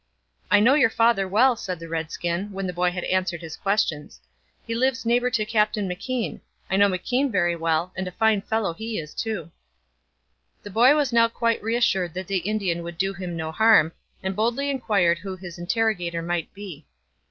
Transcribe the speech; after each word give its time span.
'I 0.49 0.61
know 0.61 0.73
your 0.73 0.89
father 0.89 1.27
well,' 1.27 1.55
said 1.55 1.77
the 1.77 1.87
redskin, 1.87 2.51
when 2.51 2.65
the 2.65 2.73
boy 2.73 2.89
had 2.89 3.03
answered 3.03 3.41
his 3.41 3.55
questions; 3.55 4.19
'he 4.65 4.73
lives 4.73 5.05
neighbour 5.05 5.29
to 5.29 5.45
Captain 5.45 5.87
McKean. 5.87 6.41
I 6.71 6.77
know 6.77 6.89
McKean 6.89 7.31
very 7.31 7.55
well, 7.55 7.93
and 7.95 8.07
a 8.07 8.11
fine 8.11 8.41
fellow 8.41 8.73
he 8.73 8.97
is 8.97 9.13
too.' 9.13 9.51
The 10.63 10.71
boy 10.71 10.95
was 10.95 11.13
now 11.13 11.27
quite 11.27 11.61
reassured 11.61 12.15
that 12.15 12.25
the 12.25 12.37
Indian 12.39 12.81
would 12.81 12.97
do 12.97 13.13
him 13.13 13.37
no 13.37 13.51
harm, 13.51 13.91
and 14.23 14.35
boldly 14.35 14.71
inquired 14.71 15.19
who 15.19 15.35
his 15.37 15.59
interrogator 15.59 16.23
might 16.23 16.51
be. 16.55 16.87